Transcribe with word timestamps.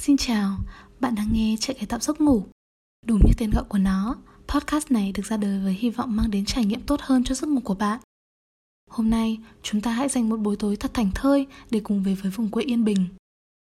Xin 0.00 0.16
chào, 0.16 0.58
bạn 1.00 1.14
đang 1.14 1.28
nghe 1.32 1.56
Chạy 1.60 1.74
cái 1.74 1.86
tạo 1.86 2.00
giấc 2.00 2.20
ngủ. 2.20 2.44
Đúng 3.06 3.20
như 3.26 3.32
tên 3.38 3.50
gọi 3.50 3.64
của 3.68 3.78
nó, 3.78 4.16
podcast 4.48 4.90
này 4.90 5.12
được 5.12 5.26
ra 5.26 5.36
đời 5.36 5.60
với 5.60 5.72
hy 5.72 5.90
vọng 5.90 6.16
mang 6.16 6.30
đến 6.30 6.44
trải 6.44 6.64
nghiệm 6.64 6.80
tốt 6.80 7.00
hơn 7.02 7.24
cho 7.24 7.34
giấc 7.34 7.46
ngủ 7.50 7.60
của 7.60 7.74
bạn. 7.74 8.00
Hôm 8.90 9.10
nay, 9.10 9.38
chúng 9.62 9.80
ta 9.80 9.92
hãy 9.92 10.08
dành 10.08 10.28
một 10.28 10.36
buổi 10.36 10.56
tối 10.56 10.76
thật 10.76 10.90
thành 10.94 11.10
thơi 11.14 11.46
để 11.70 11.80
cùng 11.80 12.02
về 12.02 12.14
với 12.14 12.30
vùng 12.30 12.50
quê 12.50 12.64
yên 12.64 12.84
bình. 12.84 13.06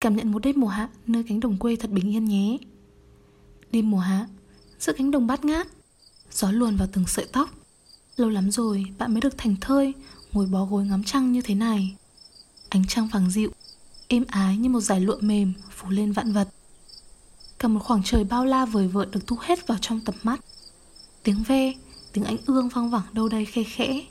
Cảm 0.00 0.16
nhận 0.16 0.32
một 0.32 0.38
đêm 0.38 0.60
mùa 0.60 0.68
hạ 0.68 0.88
nơi 1.06 1.24
cánh 1.28 1.40
đồng 1.40 1.56
quê 1.56 1.76
thật 1.76 1.90
bình 1.90 2.10
yên 2.10 2.24
nhé. 2.24 2.58
Đêm 3.70 3.90
mùa 3.90 3.98
hạ, 3.98 4.26
giữa 4.78 4.92
cánh 4.92 5.10
đồng 5.10 5.26
bát 5.26 5.44
ngát, 5.44 5.68
gió 6.32 6.50
luồn 6.50 6.76
vào 6.76 6.88
từng 6.92 7.06
sợi 7.06 7.26
tóc. 7.32 7.50
Lâu 8.16 8.28
lắm 8.30 8.50
rồi 8.50 8.84
bạn 8.98 9.12
mới 9.14 9.20
được 9.20 9.38
thành 9.38 9.56
thơi, 9.60 9.94
ngồi 10.32 10.46
bó 10.46 10.64
gối 10.64 10.86
ngắm 10.86 11.04
trăng 11.04 11.32
như 11.32 11.42
thế 11.42 11.54
này. 11.54 11.96
Ánh 12.68 12.86
trăng 12.88 13.08
vàng 13.12 13.30
dịu 13.30 13.50
êm 14.08 14.24
ái 14.28 14.56
như 14.56 14.68
một 14.68 14.80
dải 14.80 15.00
lụa 15.00 15.18
mềm, 15.20 15.52
phủ 15.70 15.90
lên 15.90 16.12
vạn 16.12 16.32
vật. 16.32 16.48
Cả 17.58 17.68
một 17.68 17.80
khoảng 17.84 18.02
trời 18.04 18.24
bao 18.24 18.44
la 18.44 18.64
vời 18.64 18.88
vợi 18.88 19.06
được 19.12 19.26
thu 19.26 19.36
hết 19.40 19.66
vào 19.66 19.78
trong 19.80 20.00
tầm 20.00 20.14
mắt. 20.22 20.40
Tiếng 21.22 21.42
ve, 21.48 21.72
tiếng 22.12 22.24
ánh 22.24 22.36
ương 22.46 22.68
vang 22.68 22.90
vẳng 22.90 23.06
đâu 23.12 23.28
đây 23.28 23.44
khe 23.44 23.62
khẽ. 23.62 24.06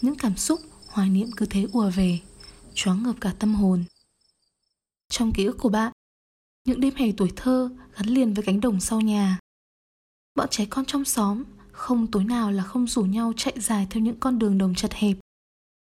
Những 0.00 0.14
cảm 0.14 0.36
xúc, 0.36 0.60
hoài 0.88 1.08
niệm 1.08 1.30
cứ 1.36 1.46
thế 1.46 1.66
ùa 1.72 1.90
về, 1.90 2.20
choáng 2.74 3.02
ngợp 3.02 3.14
cả 3.20 3.34
tâm 3.38 3.54
hồn. 3.54 3.84
Trong 5.08 5.32
ký 5.32 5.44
ức 5.44 5.56
của 5.58 5.68
bạn, 5.68 5.92
những 6.64 6.80
đêm 6.80 6.94
hè 6.96 7.12
tuổi 7.16 7.32
thơ 7.36 7.70
gắn 7.96 8.06
liền 8.06 8.34
với 8.34 8.44
cánh 8.44 8.60
đồng 8.60 8.80
sau 8.80 9.00
nhà. 9.00 9.38
Bọn 10.34 10.48
trẻ 10.50 10.66
con 10.70 10.84
trong 10.84 11.04
xóm 11.04 11.44
không 11.72 12.06
tối 12.06 12.24
nào 12.24 12.50
là 12.50 12.62
không 12.62 12.86
rủ 12.86 13.02
nhau 13.02 13.32
chạy 13.36 13.54
dài 13.60 13.86
theo 13.90 14.02
những 14.02 14.20
con 14.20 14.38
đường 14.38 14.58
đồng 14.58 14.74
chật 14.74 14.92
hẹp. 14.92 15.16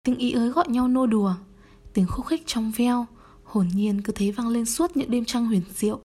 Tiếng 0.02 0.16
ý 0.16 0.32
ới 0.32 0.50
gọi 0.50 0.68
nhau 0.68 0.88
nô 0.88 1.06
đùa, 1.06 1.34
tiếng 1.92 2.06
khúc 2.06 2.26
khích 2.26 2.42
trong 2.46 2.72
veo 2.76 3.06
hồn 3.56 3.68
nhiên 3.74 4.02
cứ 4.02 4.12
thế 4.12 4.30
vang 4.30 4.48
lên 4.48 4.66
suốt 4.66 4.96
những 4.96 5.10
đêm 5.10 5.24
trăng 5.24 5.46
huyền 5.46 5.62
diệu. 5.74 6.00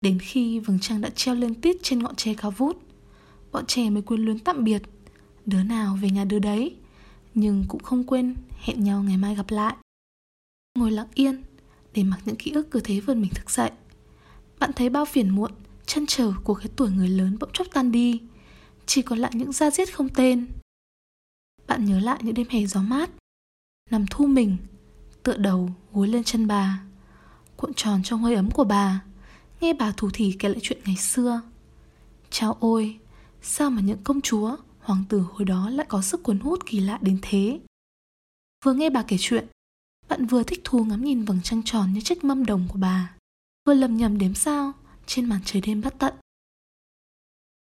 Đến 0.00 0.18
khi 0.22 0.58
vầng 0.58 0.78
trăng 0.80 1.00
đã 1.00 1.10
treo 1.10 1.34
lên 1.34 1.60
tít 1.60 1.76
trên 1.82 1.98
ngọn 1.98 2.16
tre 2.16 2.34
cao 2.34 2.50
vút, 2.50 2.82
bọn 3.52 3.66
trẻ 3.66 3.90
mới 3.90 4.02
quyến 4.02 4.20
luyến 4.20 4.38
tạm 4.38 4.64
biệt, 4.64 4.82
đứa 5.46 5.62
nào 5.62 5.98
về 6.02 6.10
nhà 6.10 6.24
đứa 6.24 6.38
đấy, 6.38 6.76
nhưng 7.34 7.64
cũng 7.68 7.82
không 7.82 8.04
quên 8.04 8.34
hẹn 8.58 8.84
nhau 8.84 9.02
ngày 9.02 9.16
mai 9.16 9.34
gặp 9.34 9.50
lại. 9.50 9.76
Ngồi 10.78 10.90
lặng 10.90 11.08
yên, 11.14 11.42
để 11.94 12.04
mặc 12.04 12.20
những 12.24 12.36
ký 12.36 12.50
ức 12.50 12.70
cứ 12.70 12.80
thế 12.84 13.00
vươn 13.00 13.20
mình 13.20 13.30
thức 13.34 13.50
dậy. 13.50 13.70
Bạn 14.58 14.70
thấy 14.76 14.88
bao 14.88 15.04
phiền 15.04 15.30
muộn, 15.30 15.52
chân 15.86 16.06
trở 16.06 16.32
của 16.44 16.54
cái 16.54 16.68
tuổi 16.76 16.90
người 16.90 17.08
lớn 17.08 17.36
bỗng 17.40 17.50
chốc 17.52 17.66
tan 17.72 17.92
đi, 17.92 18.20
chỉ 18.86 19.02
còn 19.02 19.18
lại 19.18 19.32
những 19.34 19.52
da 19.52 19.70
diết 19.70 19.94
không 19.94 20.08
tên. 20.08 20.48
Bạn 21.66 21.84
nhớ 21.84 22.00
lại 22.00 22.20
những 22.22 22.34
đêm 22.34 22.46
hè 22.50 22.66
gió 22.66 22.82
mát, 22.82 23.10
nằm 23.90 24.04
thu 24.10 24.26
mình 24.26 24.56
tựa 25.22 25.36
đầu 25.36 25.70
gối 25.92 26.08
lên 26.08 26.24
chân 26.24 26.46
bà. 26.46 26.82
Cuộn 27.56 27.74
tròn 27.74 28.02
trong 28.04 28.22
hơi 28.22 28.34
ấm 28.34 28.50
của 28.50 28.64
bà, 28.64 29.02
nghe 29.60 29.72
bà 29.72 29.92
thủ 29.96 30.10
thỉ 30.12 30.36
kể 30.38 30.48
lại 30.48 30.58
chuyện 30.62 30.80
ngày 30.84 30.96
xưa. 30.96 31.40
Chao 32.30 32.56
ôi, 32.60 32.98
sao 33.42 33.70
mà 33.70 33.82
những 33.82 34.04
công 34.04 34.20
chúa, 34.20 34.56
hoàng 34.80 35.04
tử 35.08 35.20
hồi 35.20 35.44
đó 35.44 35.70
lại 35.70 35.86
có 35.88 36.02
sức 36.02 36.22
cuốn 36.22 36.38
hút 36.38 36.66
kỳ 36.66 36.80
lạ 36.80 36.98
đến 37.00 37.18
thế? 37.22 37.60
Vừa 38.64 38.72
nghe 38.72 38.90
bà 38.90 39.02
kể 39.02 39.16
chuyện, 39.20 39.46
bạn 40.08 40.26
vừa 40.26 40.42
thích 40.42 40.60
thú 40.64 40.84
ngắm 40.84 41.04
nhìn 41.04 41.24
vầng 41.24 41.40
trăng 41.44 41.62
tròn 41.64 41.92
như 41.92 42.00
chiếc 42.00 42.24
mâm 42.24 42.46
đồng 42.46 42.68
của 42.68 42.78
bà, 42.78 43.14
vừa 43.66 43.74
lầm 43.74 43.96
nhầm 43.96 44.18
đếm 44.18 44.34
sao 44.34 44.72
trên 45.06 45.24
màn 45.24 45.40
trời 45.44 45.62
đêm 45.66 45.80
bất 45.80 45.94
tận. 45.98 46.14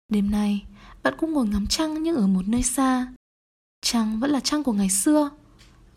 Đêm 0.09 0.31
nay, 0.31 0.65
bạn 1.03 1.13
cũng 1.17 1.33
ngồi 1.33 1.47
ngắm 1.47 1.67
trăng 1.67 2.03
nhưng 2.03 2.15
ở 2.15 2.27
một 2.27 2.47
nơi 2.47 2.63
xa. 2.63 3.13
Trăng 3.81 4.19
vẫn 4.19 4.31
là 4.31 4.39
trăng 4.39 4.63
của 4.63 4.73
ngày 4.73 4.89
xưa 4.89 5.29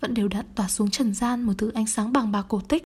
vẫn 0.05 0.15
đều 0.15 0.29
đặn 0.29 0.47
tỏa 0.55 0.69
xuống 0.69 0.91
trần 0.91 1.15
gian 1.15 1.43
một 1.43 1.53
thứ 1.59 1.71
ánh 1.75 1.87
sáng 1.87 2.13
bằng 2.13 2.33
bạc 2.33 2.47
cổ 2.49 2.61
tích. 2.61 2.83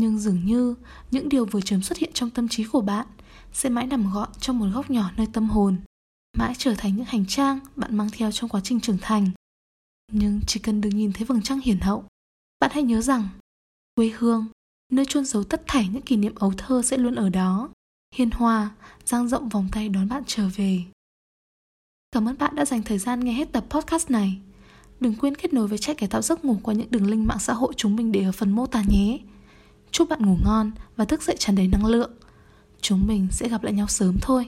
Nhưng 0.00 0.18
dường 0.18 0.46
như 0.46 0.74
những 1.10 1.28
điều 1.28 1.44
vừa 1.44 1.60
chớm 1.60 1.82
xuất 1.82 1.98
hiện 1.98 2.10
trong 2.14 2.30
tâm 2.30 2.48
trí 2.48 2.64
của 2.64 2.80
bạn 2.80 3.06
sẽ 3.52 3.68
mãi 3.68 3.86
nằm 3.86 4.12
gọn 4.12 4.28
trong 4.40 4.58
một 4.58 4.66
góc 4.74 4.90
nhỏ 4.90 5.10
nơi 5.16 5.26
tâm 5.32 5.48
hồn, 5.48 5.80
mãi 6.38 6.54
trở 6.58 6.74
thành 6.78 6.96
những 6.96 7.04
hành 7.04 7.26
trang 7.26 7.58
bạn 7.76 7.96
mang 7.96 8.08
theo 8.12 8.32
trong 8.32 8.50
quá 8.50 8.60
trình 8.64 8.80
trưởng 8.80 8.98
thành. 9.00 9.30
Nhưng 10.12 10.40
chỉ 10.46 10.60
cần 10.60 10.80
được 10.80 10.90
nhìn 10.92 11.12
thấy 11.12 11.24
vầng 11.24 11.42
trăng 11.42 11.60
hiển 11.60 11.80
hậu, 11.80 12.04
bạn 12.60 12.70
hãy 12.74 12.82
nhớ 12.82 13.00
rằng 13.00 13.28
quê 13.94 14.12
hương, 14.18 14.46
nơi 14.92 15.06
chôn 15.08 15.24
giấu 15.24 15.44
tất 15.44 15.62
thảy 15.66 15.88
những 15.88 16.02
kỷ 16.02 16.16
niệm 16.16 16.34
ấu 16.34 16.52
thơ 16.58 16.82
sẽ 16.84 16.96
luôn 16.96 17.14
ở 17.14 17.28
đó, 17.28 17.70
hiền 18.14 18.30
hòa, 18.30 18.70
dang 19.04 19.28
rộng 19.28 19.48
vòng 19.48 19.68
tay 19.72 19.88
đón 19.88 20.08
bạn 20.08 20.22
trở 20.26 20.48
về. 20.56 20.84
Cảm 22.12 22.28
ơn 22.28 22.38
bạn 22.38 22.54
đã 22.54 22.64
dành 22.64 22.82
thời 22.82 22.98
gian 22.98 23.20
nghe 23.20 23.32
hết 23.32 23.52
tập 23.52 23.64
podcast 23.70 24.10
này. 24.10 24.40
Đừng 25.02 25.14
quên 25.14 25.34
kết 25.34 25.52
nối 25.52 25.68
với 25.68 25.78
trại 25.78 25.94
cải 25.94 26.08
tạo 26.08 26.22
giấc 26.22 26.44
ngủ 26.44 26.56
qua 26.62 26.74
những 26.74 26.90
đường 26.90 27.10
link 27.10 27.26
mạng 27.26 27.38
xã 27.40 27.52
hội 27.52 27.72
chúng 27.76 27.96
mình 27.96 28.12
để 28.12 28.22
ở 28.22 28.32
phần 28.32 28.50
mô 28.50 28.66
tả 28.66 28.82
nhé. 28.88 29.18
Chúc 29.90 30.08
bạn 30.08 30.26
ngủ 30.26 30.36
ngon 30.44 30.70
và 30.96 31.04
thức 31.04 31.22
dậy 31.22 31.36
tràn 31.38 31.56
đầy 31.56 31.68
năng 31.68 31.86
lượng. 31.86 32.10
Chúng 32.80 33.06
mình 33.06 33.26
sẽ 33.30 33.48
gặp 33.48 33.62
lại 33.62 33.72
nhau 33.72 33.86
sớm 33.86 34.18
thôi. 34.20 34.46